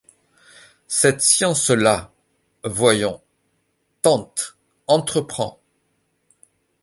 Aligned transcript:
Cette 0.87 1.21
science-là…— 1.21 2.11
Voyons: 2.63 3.21
tente; 4.01 4.57
entreprends; 4.87 5.61